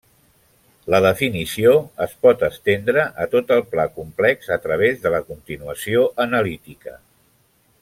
La 0.93 1.01
definició 1.05 1.73
es 2.05 2.15
pot 2.27 2.41
estendre 2.47 3.03
a 3.25 3.29
tot 3.35 3.53
el 3.57 3.63
pla 3.75 3.87
complex 3.99 4.51
a 4.57 4.59
través 4.65 5.07
continuació 5.31 6.11
analítica. 6.27 6.99